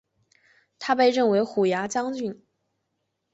[0.79, 2.43] 他被任为虎牙将军。